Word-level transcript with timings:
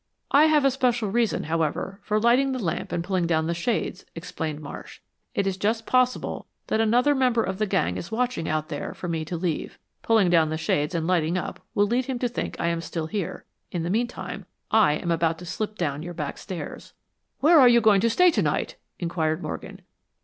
"I 0.31 0.45
have 0.45 0.65
a 0.65 0.71
special 0.71 1.11
reason, 1.11 1.43
however, 1.43 1.99
for 2.01 2.19
lighting 2.19 2.53
the 2.53 2.57
lamp 2.63 2.91
and 2.91 3.03
pulling 3.03 3.27
down 3.27 3.45
the 3.45 3.53
shades," 3.53 4.03
explained 4.15 4.59
Marsh. 4.59 4.99
"It 5.35 5.45
is 5.45 5.57
just 5.57 5.85
possible 5.85 6.47
that 6.65 6.81
another 6.81 7.13
member 7.13 7.43
of 7.43 7.59
the 7.59 7.67
gang 7.67 7.97
is 7.97 8.11
watching 8.11 8.49
out 8.49 8.69
there 8.69 8.95
for 8.95 9.07
me 9.07 9.23
to 9.25 9.37
leave. 9.37 9.77
Pulling 10.01 10.31
down 10.31 10.49
the 10.49 10.57
shades 10.57 10.95
and 10.95 11.05
lighting 11.05 11.37
up 11.37 11.59
will 11.75 11.85
lead 11.85 12.05
him 12.05 12.17
to 12.17 12.27
think 12.27 12.59
I 12.59 12.69
am 12.69 12.81
still 12.81 13.05
here. 13.05 13.45
In 13.71 13.83
the 13.83 13.91
meantime, 13.91 14.47
I 14.71 14.93
am 14.93 15.11
about 15.11 15.37
to 15.37 15.45
slip 15.45 15.77
down 15.77 16.01
your 16.01 16.15
back 16.15 16.39
stairs." 16.39 16.93
"Where 17.39 17.59
are 17.59 17.69
you 17.69 17.79
going 17.79 18.01
to 18.01 18.09
stay 18.09 18.31
tonight?" 18.31 18.77
inquired 18.97 19.43
Morgan. 19.43 19.83